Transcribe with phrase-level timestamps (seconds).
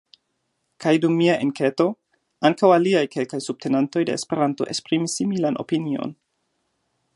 [0.85, 1.85] Kaj dum mia enketo,
[2.49, 6.19] ankaŭ aliaj kelkaj subtenantoj de Esperanto esprimis similan opinion.